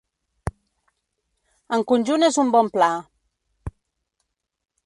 [1.77, 2.91] En conjunt és un bon pla.